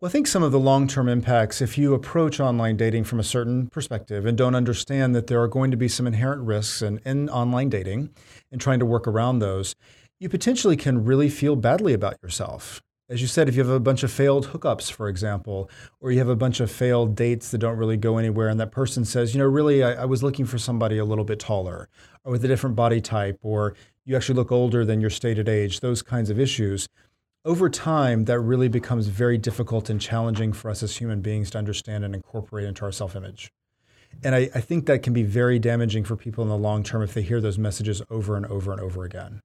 well, 0.00 0.08
I 0.08 0.12
think 0.12 0.28
some 0.28 0.44
of 0.44 0.52
the 0.52 0.60
long 0.60 0.86
term 0.86 1.08
impacts, 1.08 1.60
if 1.60 1.76
you 1.76 1.92
approach 1.92 2.38
online 2.38 2.76
dating 2.76 3.02
from 3.02 3.18
a 3.18 3.24
certain 3.24 3.66
perspective 3.66 4.26
and 4.26 4.38
don't 4.38 4.54
understand 4.54 5.12
that 5.16 5.26
there 5.26 5.42
are 5.42 5.48
going 5.48 5.72
to 5.72 5.76
be 5.76 5.88
some 5.88 6.06
inherent 6.06 6.42
risks 6.42 6.82
in, 6.82 7.00
in 7.04 7.28
online 7.28 7.68
dating 7.68 8.10
and 8.52 8.60
trying 8.60 8.78
to 8.78 8.86
work 8.86 9.08
around 9.08 9.40
those, 9.40 9.74
you 10.20 10.28
potentially 10.28 10.76
can 10.76 11.04
really 11.04 11.28
feel 11.28 11.56
badly 11.56 11.94
about 11.94 12.16
yourself. 12.22 12.80
As 13.10 13.20
you 13.22 13.26
said, 13.26 13.48
if 13.48 13.56
you 13.56 13.64
have 13.64 13.74
a 13.74 13.80
bunch 13.80 14.04
of 14.04 14.12
failed 14.12 14.48
hookups, 14.48 14.92
for 14.92 15.08
example, 15.08 15.68
or 16.00 16.12
you 16.12 16.18
have 16.18 16.28
a 16.28 16.36
bunch 16.36 16.60
of 16.60 16.70
failed 16.70 17.16
dates 17.16 17.50
that 17.50 17.58
don't 17.58 17.78
really 17.78 17.96
go 17.96 18.18
anywhere, 18.18 18.48
and 18.48 18.60
that 18.60 18.70
person 18.70 19.04
says, 19.04 19.34
you 19.34 19.38
know, 19.40 19.46
really, 19.46 19.82
I, 19.82 20.02
I 20.02 20.04
was 20.04 20.22
looking 20.22 20.44
for 20.44 20.58
somebody 20.58 20.98
a 20.98 21.04
little 21.04 21.24
bit 21.24 21.40
taller 21.40 21.88
or 22.22 22.32
with 22.32 22.44
a 22.44 22.48
different 22.48 22.76
body 22.76 23.00
type, 23.00 23.38
or 23.42 23.74
you 24.04 24.14
actually 24.14 24.36
look 24.36 24.52
older 24.52 24.84
than 24.84 25.00
your 25.00 25.10
stated 25.10 25.48
age, 25.48 25.80
those 25.80 26.02
kinds 26.02 26.30
of 26.30 26.38
issues 26.38 26.86
over 27.48 27.70
time, 27.70 28.26
that 28.26 28.38
really 28.40 28.68
becomes 28.68 29.06
very 29.06 29.38
difficult 29.38 29.88
and 29.88 29.98
challenging 29.98 30.52
for 30.52 30.70
us 30.70 30.82
as 30.82 30.98
human 30.98 31.22
beings 31.22 31.48
to 31.50 31.58
understand 31.58 32.04
and 32.04 32.14
incorporate 32.14 32.66
into 32.66 32.84
our 32.84 32.92
self 32.92 33.16
image. 33.16 33.50
And 34.22 34.34
I, 34.34 34.50
I, 34.54 34.60
think 34.60 34.84
that 34.86 35.02
can 35.02 35.14
be 35.14 35.22
very 35.22 35.58
damaging 35.58 36.04
for 36.04 36.14
people 36.14 36.44
in 36.44 36.50
the 36.50 36.58
long 36.58 36.82
term 36.82 37.02
if 37.02 37.14
they 37.14 37.22
hear 37.22 37.40
those 37.40 37.58
messages 37.58 38.02
over 38.10 38.36
and 38.36 38.44
over 38.46 38.70
and 38.70 38.80
over 38.80 39.04
again. 39.04 39.40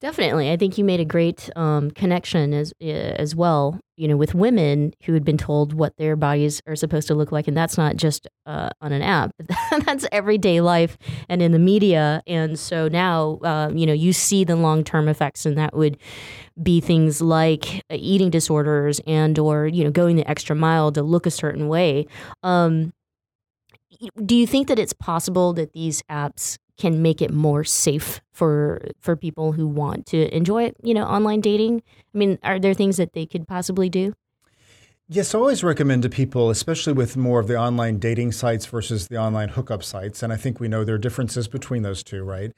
Definitely, 0.00 0.50
I 0.50 0.56
think 0.56 0.78
you 0.78 0.84
made 0.84 1.00
a 1.00 1.04
great 1.04 1.50
um, 1.56 1.90
connection 1.90 2.54
as 2.54 2.72
as 2.80 3.36
well. 3.36 3.78
You 3.98 4.08
know, 4.08 4.16
with 4.16 4.34
women 4.34 4.94
who 5.04 5.12
had 5.12 5.26
been 5.26 5.36
told 5.36 5.74
what 5.74 5.94
their 5.98 6.16
bodies 6.16 6.62
are 6.66 6.74
supposed 6.74 7.06
to 7.08 7.14
look 7.14 7.32
like, 7.32 7.46
and 7.46 7.54
that's 7.54 7.76
not 7.76 7.96
just 7.96 8.26
uh, 8.46 8.70
on 8.80 8.92
an 8.92 9.02
app; 9.02 9.32
that's 9.84 10.06
everyday 10.10 10.62
life 10.62 10.96
and 11.28 11.42
in 11.42 11.52
the 11.52 11.58
media. 11.58 12.22
And 12.26 12.58
so 12.58 12.88
now, 12.88 13.40
uh, 13.44 13.70
you 13.74 13.84
know, 13.84 13.92
you 13.92 14.14
see 14.14 14.42
the 14.42 14.56
long 14.56 14.84
term 14.84 15.06
effects, 15.06 15.44
and 15.44 15.58
that 15.58 15.76
would 15.76 15.98
be 16.62 16.80
things 16.80 17.20
like 17.20 17.82
uh, 17.90 17.96
eating 17.98 18.30
disorders 18.30 19.02
and 19.06 19.38
or 19.38 19.66
you 19.66 19.84
know 19.84 19.90
going 19.90 20.16
the 20.16 20.28
extra 20.30 20.56
mile 20.56 20.90
to 20.92 21.02
look 21.02 21.26
a 21.26 21.30
certain 21.30 21.68
way. 21.68 22.06
Um, 22.42 22.94
do 24.24 24.34
you 24.36 24.46
think 24.46 24.68
that 24.68 24.78
it's 24.78 24.92
possible 24.92 25.52
that 25.54 25.72
these 25.72 26.02
apps 26.10 26.58
can 26.80 27.02
make 27.02 27.22
it 27.22 27.32
more 27.32 27.64
safe 27.64 28.20
for 28.32 28.80
for 29.00 29.16
people 29.16 29.52
who 29.52 29.66
want 29.68 30.06
to 30.06 30.34
enjoy 30.36 30.72
you 30.82 30.94
know 30.94 31.04
online 31.04 31.40
dating? 31.42 31.82
I 32.14 32.18
mean 32.18 32.38
are 32.42 32.58
there 32.58 32.74
things 32.74 32.96
that 32.98 33.12
they 33.14 33.26
could 33.26 33.46
possibly 33.48 33.88
do 33.90 34.14
Yes, 35.12 35.34
I 35.34 35.38
always 35.38 35.64
recommend 35.64 36.04
to 36.04 36.08
people, 36.08 36.50
especially 36.50 36.92
with 36.92 37.16
more 37.16 37.40
of 37.40 37.48
the 37.48 37.56
online 37.56 37.98
dating 37.98 38.30
sites 38.30 38.64
versus 38.66 39.08
the 39.08 39.16
online 39.16 39.48
hookup 39.48 39.82
sites. 39.82 40.22
And 40.22 40.32
I 40.32 40.36
think 40.36 40.60
we 40.60 40.68
know 40.68 40.84
there 40.84 40.94
are 40.94 40.98
differences 40.98 41.48
between 41.48 41.82
those 41.82 42.04
two, 42.04 42.22
right? 42.22 42.52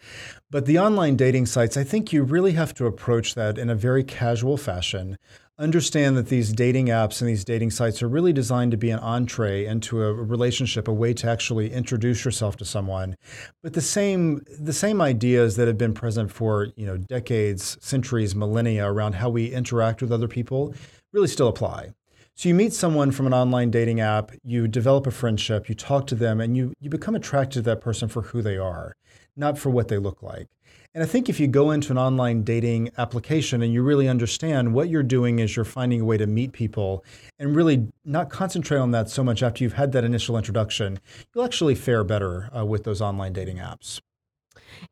But 0.50 0.66
the 0.66 0.78
online 0.78 1.16
dating 1.16 1.46
sites, 1.46 1.78
I 1.78 1.84
think 1.84 2.12
you 2.12 2.22
really 2.22 2.52
have 2.52 2.74
to 2.74 2.84
approach 2.84 3.36
that 3.36 3.56
in 3.56 3.70
a 3.70 3.74
very 3.74 4.04
casual 4.04 4.58
fashion. 4.58 5.16
Understand 5.58 6.14
that 6.18 6.26
these 6.26 6.52
dating 6.52 6.88
apps 6.88 7.22
and 7.22 7.30
these 7.30 7.42
dating 7.42 7.70
sites 7.70 8.02
are 8.02 8.08
really 8.08 8.34
designed 8.34 8.72
to 8.72 8.76
be 8.76 8.90
an 8.90 8.98
entree 8.98 9.64
into 9.64 10.02
a 10.02 10.12
relationship, 10.12 10.86
a 10.86 10.92
way 10.92 11.14
to 11.14 11.30
actually 11.30 11.72
introduce 11.72 12.22
yourself 12.22 12.58
to 12.58 12.66
someone. 12.66 13.16
But 13.62 13.72
the 13.72 13.80
same 13.80 14.44
the 14.60 14.74
same 14.74 15.00
ideas 15.00 15.56
that 15.56 15.68
have 15.68 15.78
been 15.78 15.94
present 15.94 16.30
for, 16.30 16.68
you 16.76 16.84
know, 16.84 16.98
decades, 16.98 17.78
centuries, 17.80 18.34
millennia 18.34 18.86
around 18.86 19.14
how 19.14 19.30
we 19.30 19.54
interact 19.54 20.02
with 20.02 20.12
other 20.12 20.28
people 20.28 20.74
really 21.14 21.28
still 21.28 21.48
apply. 21.48 21.94
So 22.34 22.48
you 22.48 22.54
meet 22.54 22.72
someone 22.72 23.12
from 23.12 23.26
an 23.26 23.34
online 23.34 23.70
dating 23.70 24.00
app, 24.00 24.32
you 24.42 24.66
develop 24.66 25.06
a 25.06 25.10
friendship, 25.10 25.68
you 25.68 25.74
talk 25.74 26.06
to 26.08 26.14
them, 26.14 26.40
and 26.40 26.56
you, 26.56 26.72
you 26.80 26.88
become 26.88 27.14
attracted 27.14 27.52
to 27.52 27.62
that 27.70 27.80
person 27.80 28.08
for 28.08 28.22
who 28.22 28.42
they 28.42 28.56
are, 28.56 28.94
not 29.36 29.58
for 29.58 29.70
what 29.70 29.88
they 29.88 29.98
look 29.98 30.22
like. 30.22 30.48
And 30.94 31.02
I 31.02 31.06
think 31.06 31.28
if 31.28 31.38
you 31.38 31.46
go 31.46 31.70
into 31.70 31.92
an 31.92 31.98
online 31.98 32.42
dating 32.42 32.90
application 32.98 33.62
and 33.62 33.72
you 33.72 33.82
really 33.82 34.08
understand 34.08 34.74
what 34.74 34.88
you're 34.88 35.02
doing 35.02 35.38
is 35.38 35.56
you're 35.56 35.64
finding 35.64 36.00
a 36.00 36.04
way 36.04 36.16
to 36.16 36.26
meet 36.26 36.52
people 36.52 37.04
and 37.38 37.54
really 37.54 37.88
not 38.04 38.28
concentrate 38.28 38.78
on 38.78 38.90
that 38.90 39.08
so 39.08 39.22
much 39.22 39.42
after 39.42 39.62
you've 39.64 39.72
had 39.74 39.92
that 39.92 40.04
initial 40.04 40.36
introduction, 40.36 40.98
you'll 41.34 41.44
actually 41.44 41.74
fare 41.74 42.04
better 42.04 42.50
uh, 42.56 42.64
with 42.64 42.84
those 42.84 43.00
online 43.00 43.32
dating 43.32 43.58
apps. 43.58 44.00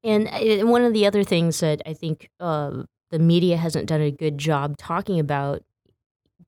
And 0.05 0.29
uh, 0.29 0.67
one 0.67 0.83
of 0.83 0.93
the 0.93 1.07
other 1.07 1.25
things 1.25 1.61
that 1.61 1.83
I 1.85 1.95
think 1.95 2.31
uh, 2.39 2.85
the 3.11 3.19
media 3.19 3.57
hasn't 3.57 3.87
done 3.87 4.01
a 4.01 4.11
good 4.11 4.39
job 4.39 4.77
talking 4.77 5.19
about, 5.19 5.63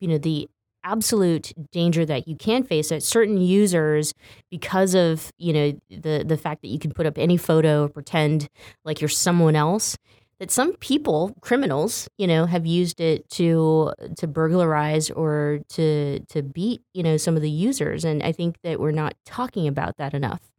you 0.00 0.08
know, 0.08 0.18
the 0.18 0.48
absolute 0.84 1.52
danger 1.70 2.04
that 2.04 2.28
you 2.28 2.36
can 2.36 2.62
face 2.62 2.88
that 2.90 3.02
certain 3.02 3.38
users 3.40 4.14
because 4.50 4.94
of 4.94 5.32
you 5.38 5.52
know 5.52 5.80
the 5.90 6.24
the 6.26 6.36
fact 6.36 6.62
that 6.62 6.68
you 6.68 6.78
can 6.78 6.92
put 6.92 7.06
up 7.06 7.18
any 7.18 7.36
photo 7.36 7.84
or 7.84 7.88
pretend 7.88 8.48
like 8.84 9.00
you're 9.00 9.08
someone 9.08 9.56
else 9.56 9.96
that 10.40 10.50
some 10.50 10.72
people 10.74 11.34
criminals 11.40 12.08
you 12.18 12.26
know 12.26 12.46
have 12.46 12.66
used 12.66 13.00
it 13.00 13.28
to 13.30 13.92
to 14.16 14.26
burglarize 14.26 15.10
or 15.10 15.60
to 15.68 16.20
to 16.28 16.42
beat 16.42 16.82
you 16.94 17.02
know 17.02 17.16
some 17.16 17.36
of 17.36 17.42
the 17.42 17.50
users. 17.50 18.04
And 18.04 18.22
i 18.22 18.32
think 18.32 18.56
that 18.62 18.80
we're 18.80 18.90
not 18.92 19.14
talking 19.24 19.68
about 19.68 19.96
that 19.98 20.14
enough 20.14 20.51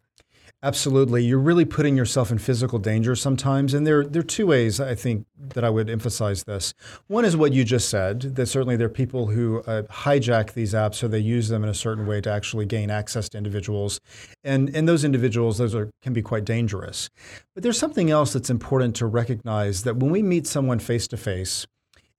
Absolutely. 0.63 1.25
You're 1.25 1.39
really 1.39 1.65
putting 1.65 1.97
yourself 1.97 2.31
in 2.31 2.37
physical 2.37 2.79
danger 2.79 3.17
sometimes. 3.17 3.73
And 3.73 3.85
there, 3.85 4.05
there 4.05 4.21
are 4.21 4.23
two 4.23 4.47
ways 4.47 4.79
I 4.79 4.95
think 4.95 5.25
that 5.37 5.65
I 5.65 5.69
would 5.69 5.89
emphasize 5.89 6.45
this. 6.45 6.73
One 7.07 7.25
is 7.25 7.35
what 7.35 7.51
you 7.51 7.65
just 7.65 7.89
said, 7.89 8.21
that 8.21 8.45
certainly 8.45 8.77
there 8.77 8.87
are 8.87 8.89
people 8.89 9.27
who 9.27 9.59
uh, 9.63 9.81
hijack 9.83 10.53
these 10.53 10.73
apps 10.73 10.95
so 10.95 11.09
they 11.09 11.19
use 11.19 11.49
them 11.49 11.63
in 11.63 11.69
a 11.69 11.73
certain 11.73 12.07
way 12.07 12.21
to 12.21 12.31
actually 12.31 12.65
gain 12.65 12.89
access 12.89 13.27
to 13.29 13.37
individuals. 13.37 13.99
And, 14.41 14.73
and 14.73 14.87
those 14.87 15.03
individuals, 15.03 15.57
those 15.57 15.75
are, 15.75 15.89
can 16.01 16.13
be 16.13 16.21
quite 16.21 16.45
dangerous. 16.45 17.09
But 17.53 17.63
there's 17.63 17.77
something 17.77 18.09
else 18.09 18.31
that's 18.31 18.49
important 18.49 18.95
to 18.95 19.05
recognize 19.05 19.83
that 19.83 19.97
when 19.97 20.11
we 20.11 20.23
meet 20.23 20.47
someone 20.47 20.79
face 20.79 21.09
to 21.09 21.17
face, 21.17 21.67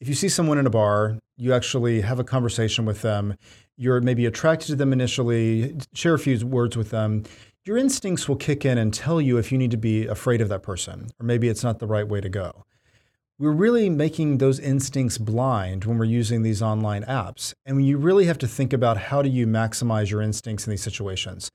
if 0.00 0.08
you 0.08 0.14
see 0.14 0.28
someone 0.28 0.58
in 0.58 0.66
a 0.66 0.70
bar, 0.70 1.16
you 1.38 1.54
actually 1.54 2.02
have 2.02 2.18
a 2.18 2.24
conversation 2.24 2.84
with 2.84 3.00
them, 3.00 3.36
you're 3.76 4.00
maybe 4.00 4.26
attracted 4.26 4.68
to 4.68 4.76
them 4.76 4.92
initially, 4.92 5.76
share 5.94 6.14
a 6.14 6.18
few 6.18 6.46
words 6.46 6.76
with 6.76 6.90
them 6.90 7.24
your 7.64 7.78
instincts 7.78 8.28
will 8.28 8.36
kick 8.36 8.66
in 8.66 8.76
and 8.76 8.92
tell 8.92 9.22
you 9.22 9.38
if 9.38 9.50
you 9.50 9.56
need 9.56 9.70
to 9.70 9.78
be 9.78 10.06
afraid 10.06 10.42
of 10.42 10.50
that 10.50 10.62
person, 10.62 11.08
or 11.18 11.24
maybe 11.24 11.48
it's 11.48 11.64
not 11.64 11.78
the 11.78 11.86
right 11.86 12.06
way 12.06 12.20
to 12.20 12.28
go. 12.28 12.66
We're 13.38 13.52
really 13.52 13.88
making 13.88 14.38
those 14.38 14.60
instincts 14.60 15.16
blind 15.16 15.86
when 15.86 15.96
we're 15.96 16.04
using 16.04 16.42
these 16.42 16.60
online 16.60 17.04
apps. 17.04 17.54
And 17.64 17.84
you 17.84 17.96
really 17.96 18.26
have 18.26 18.38
to 18.38 18.46
think 18.46 18.74
about 18.74 18.98
how 18.98 19.22
do 19.22 19.30
you 19.30 19.46
maximize 19.46 20.10
your 20.10 20.20
instincts 20.20 20.66
in 20.66 20.72
these 20.72 20.82
situations. 20.82 21.50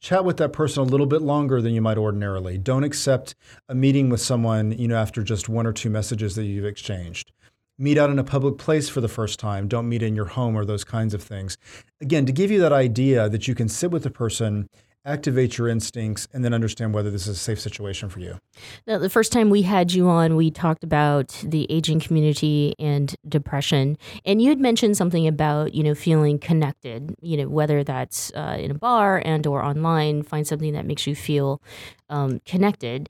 Chat 0.00 0.24
with 0.24 0.38
that 0.38 0.54
person 0.54 0.82
a 0.82 0.86
little 0.86 1.06
bit 1.06 1.20
longer 1.20 1.60
than 1.60 1.74
you 1.74 1.82
might 1.82 1.98
ordinarily. 1.98 2.56
Don't 2.56 2.82
accept 2.82 3.34
a 3.68 3.74
meeting 3.74 4.08
with 4.08 4.22
someone, 4.22 4.72
you 4.72 4.88
know, 4.88 4.96
after 4.96 5.22
just 5.22 5.50
one 5.50 5.66
or 5.66 5.74
two 5.74 5.90
messages 5.90 6.36
that 6.36 6.44
you've 6.44 6.64
exchanged 6.64 7.32
meet 7.80 7.98
out 7.98 8.10
in 8.10 8.18
a 8.18 8.24
public 8.24 8.58
place 8.58 8.88
for 8.88 9.00
the 9.00 9.08
first 9.08 9.40
time. 9.40 9.66
Don't 9.66 9.88
meet 9.88 10.02
in 10.02 10.14
your 10.14 10.26
home 10.26 10.54
or 10.54 10.64
those 10.64 10.84
kinds 10.84 11.14
of 11.14 11.22
things. 11.22 11.56
Again, 12.00 12.26
to 12.26 12.32
give 12.32 12.50
you 12.50 12.60
that 12.60 12.72
idea 12.72 13.28
that 13.28 13.48
you 13.48 13.54
can 13.54 13.68
sit 13.68 13.90
with 13.90 14.06
a 14.06 14.10
person 14.10 14.68
activate 15.04 15.56
your 15.56 15.68
instincts, 15.68 16.28
and 16.32 16.44
then 16.44 16.52
understand 16.52 16.92
whether 16.92 17.10
this 17.10 17.22
is 17.22 17.28
a 17.28 17.34
safe 17.34 17.58
situation 17.58 18.08
for 18.08 18.20
you. 18.20 18.38
Now, 18.86 18.98
the 18.98 19.08
first 19.08 19.32
time 19.32 19.48
we 19.48 19.62
had 19.62 19.92
you 19.92 20.08
on, 20.08 20.36
we 20.36 20.50
talked 20.50 20.84
about 20.84 21.28
the 21.44 21.66
aging 21.70 22.00
community 22.00 22.74
and 22.78 23.14
depression, 23.28 23.96
and 24.24 24.42
you 24.42 24.50
had 24.50 24.60
mentioned 24.60 24.96
something 24.96 25.26
about 25.26 25.74
you 25.74 25.82
know 25.82 25.94
feeling 25.94 26.38
connected. 26.38 27.14
You 27.20 27.38
know 27.38 27.48
whether 27.48 27.82
that's 27.82 28.30
uh, 28.34 28.56
in 28.58 28.70
a 28.70 28.74
bar 28.74 29.22
and 29.24 29.46
or 29.46 29.62
online, 29.64 30.22
find 30.22 30.46
something 30.46 30.72
that 30.74 30.86
makes 30.86 31.06
you 31.06 31.14
feel 31.14 31.62
um, 32.10 32.40
connected. 32.44 33.08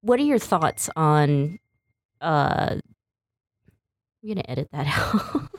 What 0.00 0.18
are 0.18 0.24
your 0.24 0.38
thoughts 0.38 0.88
on? 0.96 1.58
Uh, 2.20 2.76
I'm 4.26 4.34
gonna 4.34 4.44
edit 4.48 4.68
that 4.72 4.86
out. 5.14 5.50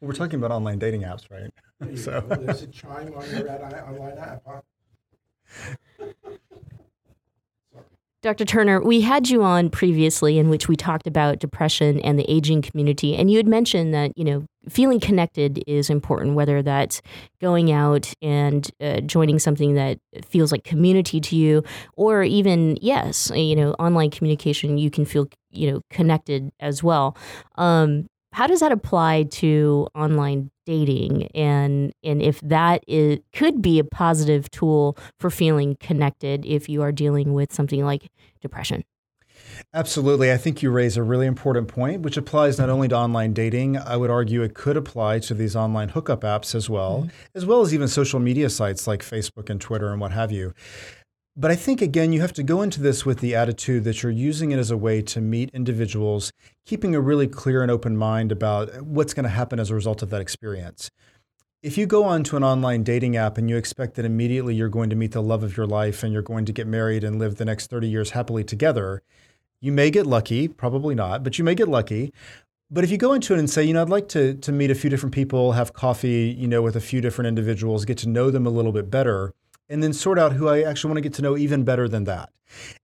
Well, 0.00 0.08
we're 0.08 0.14
talking 0.14 0.40
about 0.40 0.50
online 0.50 0.80
dating 0.80 1.02
apps, 1.02 1.30
right? 1.30 1.96
so 1.96 2.20
there's 2.22 2.62
a 2.62 2.66
chime 2.66 3.14
on 3.14 3.30
your 3.30 3.48
online 3.88 4.18
app, 4.18 4.42
huh? 4.44 4.60
Dr. 8.22 8.44
Turner, 8.44 8.80
we 8.80 9.00
had 9.00 9.28
you 9.28 9.42
on 9.42 9.68
previously 9.68 10.38
in 10.38 10.48
which 10.48 10.68
we 10.68 10.76
talked 10.76 11.08
about 11.08 11.40
depression 11.40 11.98
and 12.02 12.16
the 12.16 12.30
aging 12.30 12.62
community, 12.62 13.16
and 13.16 13.28
you 13.28 13.36
had 13.36 13.48
mentioned 13.48 13.92
that 13.94 14.16
you 14.16 14.22
know 14.22 14.46
feeling 14.68 15.00
connected 15.00 15.64
is 15.66 15.90
important, 15.90 16.36
whether 16.36 16.62
that's 16.62 17.02
going 17.40 17.72
out 17.72 18.14
and 18.22 18.70
uh, 18.80 19.00
joining 19.00 19.40
something 19.40 19.74
that 19.74 19.98
feels 20.24 20.52
like 20.52 20.62
community 20.62 21.20
to 21.20 21.34
you, 21.34 21.64
or 21.96 22.22
even 22.22 22.78
yes, 22.80 23.32
you 23.34 23.56
know, 23.56 23.72
online 23.80 24.10
communication, 24.10 24.78
you 24.78 24.88
can 24.88 25.04
feel 25.04 25.26
you 25.50 25.72
know 25.72 25.80
connected 25.90 26.52
as 26.60 26.80
well. 26.80 27.16
Um, 27.56 28.06
how 28.32 28.46
does 28.46 28.60
that 28.60 28.70
apply 28.70 29.24
to 29.24 29.88
online 29.96 30.51
dating 30.64 31.26
and 31.34 31.92
and 32.02 32.22
if 32.22 32.40
that 32.40 32.84
is 32.86 33.18
could 33.32 33.60
be 33.60 33.78
a 33.78 33.84
positive 33.84 34.50
tool 34.50 34.96
for 35.18 35.30
feeling 35.30 35.76
connected 35.80 36.44
if 36.46 36.68
you 36.68 36.82
are 36.82 36.92
dealing 36.92 37.32
with 37.32 37.52
something 37.52 37.84
like 37.84 38.10
depression 38.40 38.84
Absolutely. 39.74 40.32
I 40.32 40.36
think 40.36 40.62
you 40.62 40.70
raise 40.70 40.96
a 40.96 41.02
really 41.02 41.26
important 41.26 41.68
point, 41.68 42.02
which 42.02 42.16
applies 42.16 42.58
not 42.58 42.68
only 42.68 42.88
to 42.88 42.96
online 42.96 43.32
dating, 43.32 43.78
I 43.78 43.96
would 43.96 44.10
argue 44.10 44.42
it 44.42 44.54
could 44.54 44.76
apply 44.76 45.20
to 45.20 45.34
these 45.34 45.56
online 45.56 45.90
hookup 45.90 46.22
apps 46.22 46.54
as 46.54 46.68
well, 46.68 47.00
mm-hmm. 47.00 47.08
as 47.34 47.46
well 47.46 47.62
as 47.62 47.72
even 47.72 47.88
social 47.88 48.20
media 48.20 48.50
sites 48.50 48.86
like 48.86 49.00
Facebook 49.00 49.50
and 49.50 49.60
Twitter 49.60 49.90
and 49.90 50.00
what 50.00 50.12
have 50.12 50.30
you. 50.30 50.52
But 51.34 51.50
I 51.50 51.56
think, 51.56 51.80
again, 51.80 52.12
you 52.12 52.20
have 52.20 52.34
to 52.34 52.42
go 52.42 52.60
into 52.60 52.82
this 52.82 53.06
with 53.06 53.20
the 53.20 53.34
attitude 53.34 53.84
that 53.84 54.02
you're 54.02 54.12
using 54.12 54.50
it 54.50 54.58
as 54.58 54.70
a 54.70 54.76
way 54.76 55.00
to 55.00 55.20
meet 55.20 55.48
individuals, 55.54 56.30
keeping 56.66 56.94
a 56.94 57.00
really 57.00 57.26
clear 57.26 57.62
and 57.62 57.70
open 57.70 57.96
mind 57.96 58.30
about 58.30 58.82
what's 58.82 59.14
going 59.14 59.24
to 59.24 59.30
happen 59.30 59.58
as 59.58 59.70
a 59.70 59.74
result 59.74 60.02
of 60.02 60.10
that 60.10 60.20
experience. 60.20 60.90
If 61.62 61.78
you 61.78 61.86
go 61.86 62.04
onto 62.04 62.36
an 62.36 62.44
online 62.44 62.82
dating 62.82 63.16
app 63.16 63.38
and 63.38 63.48
you 63.48 63.56
expect 63.56 63.94
that 63.94 64.04
immediately 64.04 64.54
you're 64.54 64.68
going 64.68 64.90
to 64.90 64.96
meet 64.96 65.12
the 65.12 65.22
love 65.22 65.42
of 65.42 65.56
your 65.56 65.66
life 65.66 66.02
and 66.02 66.12
you're 66.12 66.20
going 66.20 66.44
to 66.44 66.52
get 66.52 66.66
married 66.66 67.02
and 67.02 67.18
live 67.18 67.36
the 67.36 67.46
next 67.46 67.68
30 67.68 67.88
years 67.88 68.10
happily 68.10 68.44
together, 68.44 69.00
you 69.58 69.72
may 69.72 69.90
get 69.90 70.06
lucky, 70.06 70.48
probably 70.48 70.94
not, 70.94 71.24
but 71.24 71.38
you 71.38 71.44
may 71.44 71.54
get 71.54 71.68
lucky. 71.68 72.12
But 72.70 72.84
if 72.84 72.90
you 72.90 72.98
go 72.98 73.14
into 73.14 73.32
it 73.32 73.38
and 73.38 73.48
say, 73.48 73.64
you 73.64 73.72
know, 73.72 73.80
I'd 73.80 73.88
like 73.88 74.08
to, 74.08 74.34
to 74.34 74.52
meet 74.52 74.70
a 74.70 74.74
few 74.74 74.90
different 74.90 75.14
people, 75.14 75.52
have 75.52 75.72
coffee, 75.72 76.34
you 76.36 76.48
know, 76.48 76.60
with 76.60 76.76
a 76.76 76.80
few 76.80 77.00
different 77.00 77.28
individuals, 77.28 77.86
get 77.86 77.96
to 77.98 78.08
know 78.08 78.30
them 78.30 78.46
a 78.46 78.50
little 78.50 78.72
bit 78.72 78.90
better, 78.90 79.32
and 79.72 79.82
then 79.82 79.92
sort 79.92 80.18
out 80.18 80.34
who 80.34 80.48
I 80.48 80.62
actually 80.62 80.90
want 80.90 80.98
to 80.98 81.02
get 81.02 81.14
to 81.14 81.22
know 81.22 81.36
even 81.36 81.64
better 81.64 81.88
than 81.88 82.04
that. 82.04 82.30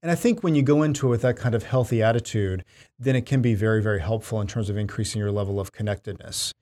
And 0.03 0.11
I 0.11 0.15
think 0.15 0.43
when 0.43 0.55
you 0.55 0.63
go 0.63 0.83
into 0.83 1.07
it 1.07 1.11
with 1.11 1.23
that 1.23 1.37
kind 1.37 1.55
of 1.55 1.65
healthy 1.65 2.03
attitude, 2.03 2.65
then 2.99 3.15
it 3.15 3.27
can 3.27 3.43
be 3.43 3.55
very, 3.55 3.83
very 3.83 4.01
helpful 4.01 4.41
in 4.41 4.47
terms 4.47 4.71
of 4.71 4.79
increasing 4.79 5.21
your 5.21 5.31
level 5.31 5.61
of 5.61 5.71
connectedness. 5.71 6.55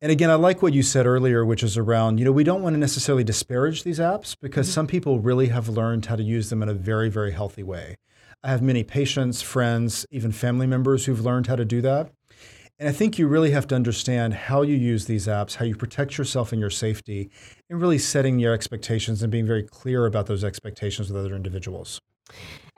And 0.00 0.10
again, 0.10 0.30
I 0.30 0.36
like 0.36 0.62
what 0.62 0.72
you 0.72 0.82
said 0.82 1.04
earlier, 1.04 1.44
which 1.44 1.62
is 1.62 1.76
around, 1.76 2.18
you 2.18 2.24
know, 2.24 2.32
we 2.32 2.42
don't 2.42 2.62
want 2.62 2.72
to 2.72 2.80
necessarily 2.80 3.22
disparage 3.22 3.82
these 3.82 3.98
apps 3.98 4.34
because 4.40 4.66
mm-hmm. 4.66 4.74
some 4.74 4.86
people 4.86 5.20
really 5.20 5.48
have 5.48 5.68
learned 5.68 6.06
how 6.06 6.16
to 6.16 6.22
use 6.22 6.48
them 6.48 6.62
in 6.62 6.70
a 6.70 6.74
very, 6.74 7.10
very 7.10 7.32
healthy 7.32 7.62
way. 7.62 7.96
I 8.42 8.48
have 8.48 8.62
many 8.62 8.82
patients, 8.82 9.42
friends, 9.42 10.06
even 10.10 10.32
family 10.32 10.66
members 10.66 11.04
who've 11.04 11.22
learned 11.22 11.48
how 11.48 11.56
to 11.56 11.66
do 11.66 11.82
that. 11.82 12.10
And 12.80 12.88
I 12.88 12.92
think 12.92 13.18
you 13.18 13.28
really 13.28 13.50
have 13.50 13.66
to 13.68 13.74
understand 13.74 14.32
how 14.32 14.62
you 14.62 14.74
use 14.74 15.04
these 15.04 15.26
apps, 15.26 15.56
how 15.56 15.66
you 15.66 15.76
protect 15.76 16.16
yourself 16.16 16.50
and 16.50 16.58
your 16.58 16.70
safety, 16.70 17.30
and 17.68 17.78
really 17.78 17.98
setting 17.98 18.38
your 18.38 18.54
expectations 18.54 19.22
and 19.22 19.30
being 19.30 19.46
very 19.46 19.62
clear 19.62 20.06
about 20.06 20.26
those 20.26 20.42
expectations 20.42 21.10
with 21.12 21.22
other 21.22 21.36
individuals. 21.36 22.00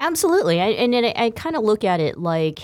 Absolutely. 0.00 0.60
I, 0.60 0.70
and 0.70 1.06
I, 1.06 1.12
I 1.14 1.30
kind 1.30 1.54
of 1.54 1.62
look 1.62 1.84
at 1.84 2.00
it 2.00 2.18
like 2.18 2.58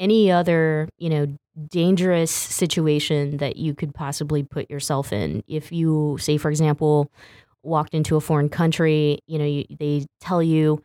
any 0.00 0.32
other, 0.32 0.88
you 0.98 1.08
know, 1.08 1.38
dangerous 1.68 2.32
situation 2.32 3.36
that 3.36 3.56
you 3.56 3.72
could 3.72 3.94
possibly 3.94 4.42
put 4.42 4.68
yourself 4.68 5.12
in. 5.12 5.44
If 5.46 5.70
you, 5.70 6.18
say, 6.20 6.38
for 6.38 6.50
example, 6.50 7.08
walked 7.62 7.94
into 7.94 8.16
a 8.16 8.20
foreign 8.20 8.48
country, 8.48 9.20
you 9.28 9.38
know, 9.38 9.44
you, 9.44 9.64
they 9.78 10.06
tell 10.20 10.42
you, 10.42 10.82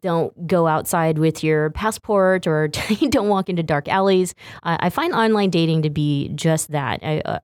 don't 0.00 0.46
go 0.46 0.66
outside 0.66 1.18
with 1.18 1.44
your 1.44 1.70
passport 1.70 2.46
or 2.46 2.68
don't 3.08 3.28
walk 3.28 3.48
into 3.48 3.62
dark 3.62 3.88
alleys. 3.88 4.34
I 4.62 4.90
find 4.90 5.12
online 5.12 5.50
dating 5.50 5.82
to 5.82 5.90
be 5.90 6.30
just 6.34 6.70
that. 6.70 7.00
I 7.02 7.20
uh, 7.24 7.38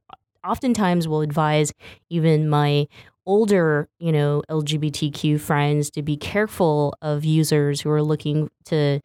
oftentimes 0.44 1.06
will 1.06 1.20
advise 1.20 1.72
even 2.08 2.48
my 2.48 2.86
older, 3.26 3.88
you 3.98 4.12
know, 4.12 4.42
LGBTQ 4.50 5.40
friends 5.40 5.90
to 5.90 6.02
be 6.02 6.16
careful 6.16 6.94
of 7.02 7.24
users 7.24 7.80
who 7.80 7.90
are 7.90 8.02
looking 8.02 8.50
to 8.64 9.00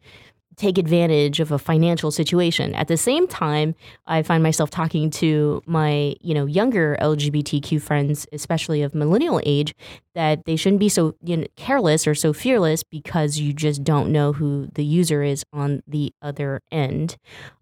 take 0.56 0.78
advantage 0.78 1.38
of 1.38 1.52
a 1.52 1.58
financial 1.58 2.10
situation. 2.10 2.74
At 2.74 2.88
the 2.88 2.96
same 2.96 3.28
time, 3.28 3.74
I 4.06 4.22
find 4.22 4.42
myself 4.42 4.70
talking 4.70 5.10
to 5.10 5.62
my, 5.66 6.16
you 6.22 6.32
know, 6.32 6.46
younger 6.46 6.96
LGBTQ 7.00 7.80
friends, 7.82 8.26
especially 8.32 8.80
of 8.80 8.94
millennial 8.94 9.40
age, 9.44 9.74
that 10.14 10.46
they 10.46 10.56
shouldn't 10.56 10.80
be 10.80 10.88
so 10.88 11.14
you 11.22 11.36
know, 11.36 11.46
careless 11.56 12.06
or 12.06 12.14
so 12.14 12.32
fearless 12.32 12.82
because 12.82 13.38
you 13.38 13.52
just 13.52 13.84
don't 13.84 14.10
know 14.10 14.32
who 14.32 14.68
the 14.74 14.84
user 14.84 15.22
is 15.22 15.44
on 15.52 15.82
the 15.86 16.12
other 16.22 16.62
end. 16.72 17.16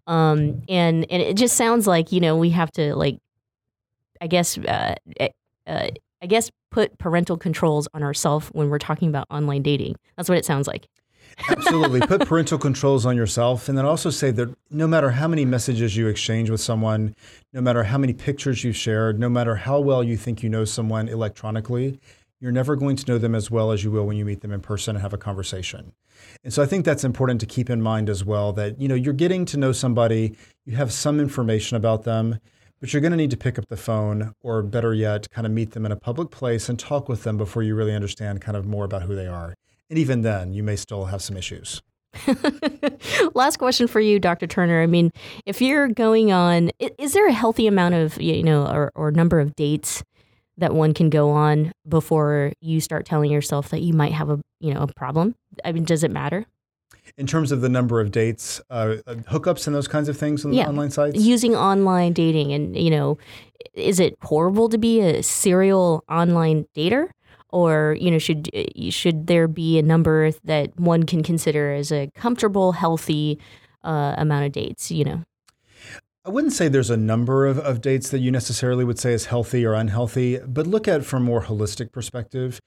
Um, 0.07 0.61
and 0.69 1.05
and 1.09 1.21
it 1.21 1.35
just 1.35 1.57
sounds 1.57 1.87
like 1.87 2.11
you 2.11 2.21
know 2.21 2.37
we 2.37 2.51
have 2.51 2.71
to 2.73 2.95
like, 2.95 3.17
I 4.21 4.27
guess, 4.27 4.57
uh, 4.57 4.95
eh, 5.19 5.29
uh, 5.67 5.89
I 6.21 6.25
guess 6.27 6.49
put 6.71 6.97
parental 6.97 7.37
controls 7.37 7.87
on 7.93 8.03
ourselves 8.03 8.47
when 8.53 8.69
we're 8.69 8.79
talking 8.79 9.09
about 9.09 9.27
online 9.29 9.63
dating. 9.63 9.95
That's 10.15 10.29
what 10.29 10.37
it 10.37 10.45
sounds 10.45 10.67
like. 10.67 10.87
Absolutely. 11.49 11.99
Put 12.01 12.25
parental 12.25 12.57
controls 12.57 13.05
on 13.05 13.15
yourself. 13.15 13.67
And 13.69 13.77
then 13.77 13.85
also 13.85 14.09
say 14.09 14.31
that 14.31 14.55
no 14.69 14.87
matter 14.87 15.11
how 15.11 15.27
many 15.27 15.45
messages 15.45 15.95
you 15.95 16.07
exchange 16.07 16.49
with 16.49 16.61
someone, 16.61 17.15
no 17.53 17.61
matter 17.61 17.83
how 17.83 17.97
many 17.97 18.13
pictures 18.13 18.63
you've 18.63 18.75
shared, 18.75 19.19
no 19.19 19.29
matter 19.29 19.55
how 19.55 19.79
well 19.79 20.03
you 20.03 20.17
think 20.17 20.43
you 20.43 20.49
know 20.49 20.65
someone 20.65 21.07
electronically, 21.07 21.99
you're 22.39 22.51
never 22.51 22.75
going 22.75 22.95
to 22.95 23.11
know 23.11 23.17
them 23.17 23.35
as 23.35 23.49
well 23.49 23.71
as 23.71 23.83
you 23.83 23.91
will 23.91 24.05
when 24.05 24.17
you 24.17 24.25
meet 24.25 24.41
them 24.41 24.51
in 24.51 24.61
person 24.61 24.95
and 24.95 25.01
have 25.01 25.13
a 25.13 25.17
conversation. 25.17 25.93
And 26.43 26.53
so 26.53 26.61
I 26.63 26.65
think 26.65 26.85
that's 26.85 27.03
important 27.03 27.39
to 27.41 27.45
keep 27.45 27.69
in 27.69 27.81
mind 27.81 28.09
as 28.09 28.23
well 28.23 28.53
that 28.53 28.79
you 28.79 28.87
know 28.87 28.95
you're 28.95 29.13
getting 29.13 29.45
to 29.45 29.57
know 29.57 29.71
somebody, 29.71 30.35
you 30.65 30.75
have 30.75 30.91
some 30.91 31.19
information 31.19 31.77
about 31.77 32.03
them, 32.03 32.39
but 32.79 32.93
you're 32.93 33.01
going 33.01 33.11
to 33.11 33.17
need 33.17 33.31
to 33.31 33.37
pick 33.37 33.57
up 33.57 33.67
the 33.67 33.77
phone 33.77 34.33
or 34.41 34.61
better 34.61 34.93
yet 34.93 35.29
kind 35.31 35.47
of 35.47 35.53
meet 35.53 35.71
them 35.71 35.85
in 35.85 35.91
a 35.91 35.95
public 35.95 36.29
place 36.29 36.69
and 36.69 36.77
talk 36.77 37.09
with 37.09 37.23
them 37.23 37.37
before 37.37 37.63
you 37.63 37.75
really 37.75 37.93
understand 37.93 38.41
kind 38.41 38.57
of 38.57 38.65
more 38.65 38.85
about 38.85 39.03
who 39.03 39.15
they 39.15 39.27
are. 39.27 39.55
And 39.89 39.99
even 39.99 40.21
then, 40.21 40.53
you 40.53 40.63
may 40.63 40.75
still 40.75 41.05
have 41.05 41.21
some 41.21 41.37
issues. 41.37 41.81
Last 43.35 43.57
question 43.57 43.87
for 43.87 43.99
you, 43.99 44.19
Dr. 44.19 44.47
Turner. 44.47 44.81
I 44.81 44.87
mean, 44.87 45.11
if 45.45 45.61
you're 45.61 45.87
going 45.87 46.31
on, 46.31 46.71
is 46.79 47.13
there 47.13 47.27
a 47.27 47.33
healthy 47.33 47.67
amount 47.67 47.95
of, 47.95 48.19
you 48.21 48.43
know, 48.43 48.65
or, 48.65 48.91
or 48.95 49.11
number 49.11 49.39
of 49.39 49.55
dates 49.55 50.03
that 50.57 50.73
one 50.73 50.93
can 50.93 51.09
go 51.09 51.31
on 51.31 51.73
before 51.87 52.53
you 52.61 52.79
start 52.79 53.05
telling 53.05 53.31
yourself 53.31 53.69
that 53.69 53.81
you 53.81 53.93
might 53.93 54.13
have 54.13 54.29
a, 54.29 54.39
you 54.59 54.73
know, 54.73 54.81
a 54.81 54.87
problem? 54.87 55.35
I 55.63 55.71
mean, 55.71 55.83
does 55.83 56.03
it 56.03 56.11
matter? 56.11 56.45
In 57.17 57.27
terms 57.27 57.51
of 57.51 57.61
the 57.61 57.69
number 57.69 58.01
of 58.01 58.11
dates, 58.11 58.61
uh, 58.69 58.95
uh 59.05 59.15
hookups, 59.29 59.67
and 59.67 59.75
those 59.75 59.87
kinds 59.87 60.09
of 60.09 60.17
things 60.17 60.43
on 60.43 60.53
yeah. 60.53 60.67
online 60.67 60.89
sites? 60.89 61.19
Using 61.19 61.55
online 61.55 62.13
dating. 62.13 62.51
And, 62.51 62.75
you 62.75 62.89
know, 62.89 63.17
is 63.73 63.99
it 63.99 64.17
horrible 64.21 64.69
to 64.69 64.77
be 64.77 65.01
a 65.01 65.21
serial 65.21 66.03
online 66.09 66.65
dater? 66.75 67.09
Or 67.49 67.97
you 67.99 68.11
know 68.11 68.19
should 68.19 68.49
uh, 68.55 68.89
should 68.89 69.27
there 69.27 69.47
be 69.47 69.77
a 69.79 69.83
number 69.83 70.31
that 70.43 70.77
one 70.79 71.03
can 71.03 71.23
consider 71.23 71.73
as 71.73 71.91
a 71.91 72.09
comfortable 72.15 72.71
healthy 72.71 73.39
uh, 73.83 74.15
amount 74.17 74.45
of 74.45 74.51
dates 74.51 74.91
you 74.91 75.03
know 75.03 75.23
I 76.27 76.31
wouldn't 76.31 76.53
say 76.53 76.67
there's 76.67 76.89
a 76.89 76.97
number 76.97 77.45
of, 77.45 77.59
of 77.59 77.81
dates 77.81 78.09
that 78.09 78.17
you 78.17 78.31
necessarily 78.31 78.83
would 78.83 78.97
say 78.97 79.13
is 79.13 79.25
healthy 79.27 79.63
or 79.63 79.75
unhealthy, 79.75 80.39
but 80.39 80.65
look 80.65 80.87
at 80.87 81.01
it 81.01 81.03
from 81.03 81.21
a 81.21 81.25
more 81.25 81.43
holistic 81.43 81.91
perspective. 81.91 82.59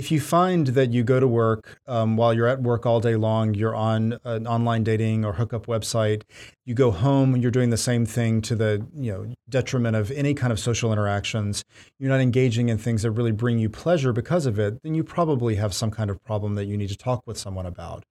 If 0.00 0.10
you 0.10 0.18
find 0.18 0.68
that 0.68 0.92
you 0.92 1.04
go 1.04 1.20
to 1.20 1.28
work 1.28 1.78
um, 1.86 2.16
while 2.16 2.32
you're 2.32 2.46
at 2.46 2.62
work 2.62 2.86
all 2.86 3.00
day 3.00 3.16
long, 3.16 3.52
you're 3.52 3.74
on 3.74 4.18
an 4.24 4.46
online 4.46 4.82
dating 4.82 5.26
or 5.26 5.34
hookup 5.34 5.66
website, 5.66 6.22
you 6.64 6.72
go 6.72 6.90
home, 6.90 7.34
and 7.34 7.42
you're 7.42 7.52
doing 7.52 7.68
the 7.68 7.76
same 7.76 8.06
thing 8.06 8.40
to 8.40 8.54
the 8.54 8.86
you 8.94 9.12
know 9.12 9.34
detriment 9.50 9.96
of 9.96 10.10
any 10.12 10.32
kind 10.32 10.54
of 10.54 10.58
social 10.58 10.90
interactions, 10.90 11.66
you're 11.98 12.08
not 12.08 12.20
engaging 12.20 12.70
in 12.70 12.78
things 12.78 13.02
that 13.02 13.10
really 13.10 13.30
bring 13.30 13.58
you 13.58 13.68
pleasure 13.68 14.14
because 14.14 14.46
of 14.46 14.58
it, 14.58 14.82
then 14.82 14.94
you 14.94 15.04
probably 15.04 15.56
have 15.56 15.74
some 15.74 15.90
kind 15.90 16.08
of 16.08 16.24
problem 16.24 16.54
that 16.54 16.64
you 16.64 16.78
need 16.78 16.88
to 16.88 16.96
talk 16.96 17.22
with 17.26 17.36
someone 17.36 17.66
about. 17.66 18.02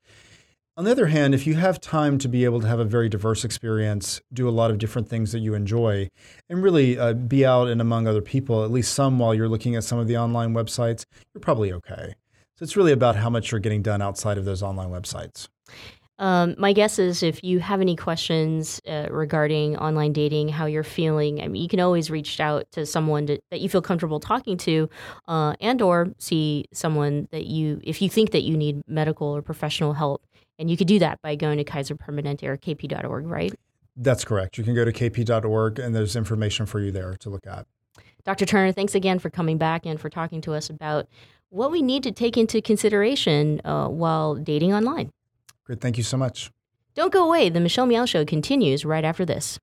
On 0.79 0.85
the 0.85 0.91
other 0.91 1.07
hand, 1.07 1.35
if 1.35 1.45
you 1.45 1.55
have 1.55 1.81
time 1.81 2.17
to 2.19 2.29
be 2.29 2.45
able 2.45 2.61
to 2.61 2.67
have 2.67 2.79
a 2.79 2.85
very 2.85 3.09
diverse 3.09 3.43
experience, 3.43 4.21
do 4.31 4.47
a 4.47 4.49
lot 4.49 4.71
of 4.71 4.77
different 4.77 5.09
things 5.09 5.33
that 5.33 5.39
you 5.39 5.53
enjoy, 5.53 6.07
and 6.49 6.63
really 6.63 6.97
uh, 6.97 7.11
be 7.11 7.45
out 7.45 7.67
and 7.67 7.81
among 7.81 8.07
other 8.07 8.21
people, 8.21 8.63
at 8.63 8.71
least 8.71 8.93
some 8.93 9.19
while 9.19 9.35
you're 9.35 9.49
looking 9.49 9.75
at 9.75 9.83
some 9.83 9.99
of 9.99 10.07
the 10.07 10.15
online 10.15 10.53
websites, 10.53 11.03
you're 11.33 11.41
probably 11.41 11.73
okay. 11.73 12.15
So 12.55 12.63
it's 12.63 12.77
really 12.77 12.93
about 12.93 13.17
how 13.17 13.29
much 13.29 13.51
you're 13.51 13.59
getting 13.59 13.81
done 13.81 14.01
outside 14.01 14.37
of 14.37 14.45
those 14.45 14.63
online 14.63 14.89
websites. 14.89 15.49
Um, 16.17 16.55
my 16.57 16.71
guess 16.71 16.97
is 16.97 17.23
if 17.23 17.43
you 17.43 17.59
have 17.59 17.81
any 17.81 17.95
questions 17.97 18.81
uh, 18.87 19.07
regarding 19.09 19.77
online 19.77 20.13
dating, 20.13 20.47
how 20.47 20.65
you're 20.65 20.83
feeling, 20.83 21.41
I 21.41 21.47
mean, 21.47 21.61
you 21.61 21.69
can 21.69 21.79
always 21.81 22.09
reach 22.09 22.39
out 22.39 22.71
to 22.71 22.85
someone 22.85 23.27
to, 23.27 23.39
that 23.51 23.59
you 23.59 23.67
feel 23.67 23.81
comfortable 23.81 24.19
talking 24.21 24.57
to, 24.59 24.89
uh, 25.27 25.55
and 25.59 25.81
or 25.81 26.13
see 26.19 26.65
someone 26.73 27.27
that 27.31 27.47
you, 27.47 27.81
if 27.83 28.01
you 28.01 28.09
think 28.09 28.31
that 28.31 28.43
you 28.43 28.55
need 28.55 28.81
medical 28.87 29.27
or 29.27 29.41
professional 29.41 29.93
help, 29.93 30.21
and 30.59 30.69
you 30.69 30.77
could 30.77 30.87
do 30.87 30.99
that 30.99 31.19
by 31.21 31.35
going 31.35 31.57
to 31.57 31.63
Kaiser 31.63 31.95
Permanente 31.95 32.43
or 32.43 32.57
kp.org, 32.57 33.25
right? 33.25 33.53
That's 33.95 34.23
correct. 34.23 34.57
You 34.57 34.63
can 34.63 34.75
go 34.75 34.85
to 34.85 34.91
kp.org 34.91 35.79
and 35.79 35.95
there's 35.95 36.15
information 36.15 36.65
for 36.65 36.79
you 36.79 36.91
there 36.91 37.15
to 37.15 37.29
look 37.29 37.47
at. 37.47 37.65
Dr. 38.25 38.45
Turner, 38.45 38.71
thanks 38.71 38.93
again 38.93 39.17
for 39.17 39.29
coming 39.29 39.57
back 39.57 39.85
and 39.85 39.99
for 39.99 40.09
talking 40.09 40.41
to 40.41 40.53
us 40.53 40.69
about 40.69 41.07
what 41.49 41.71
we 41.71 41.81
need 41.81 42.03
to 42.03 42.11
take 42.11 42.37
into 42.37 42.61
consideration 42.61 43.61
uh, 43.65 43.87
while 43.87 44.35
dating 44.35 44.73
online. 44.73 45.11
Great. 45.63 45.81
Thank 45.81 45.97
you 45.97 46.03
so 46.03 46.17
much. 46.17 46.51
Don't 46.95 47.13
go 47.13 47.25
away. 47.25 47.49
The 47.49 47.59
Michelle 47.59 47.85
Meow 47.85 48.05
Show 48.05 48.25
continues 48.25 48.85
right 48.85 49.05
after 49.05 49.25
this. 49.25 49.59